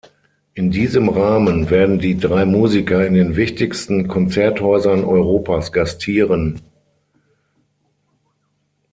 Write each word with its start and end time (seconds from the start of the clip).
In 0.55 0.71
diesem 0.71 1.09
Rahmen 1.09 1.69
werden 1.69 1.99
die 1.99 2.17
drei 2.17 2.43
Musiker 2.43 3.05
in 3.05 3.13
den 3.13 3.35
wichtigsten 3.35 4.07
Konzerthäusern 4.07 5.03
Europas 5.05 5.71
gastieren. 5.71 6.59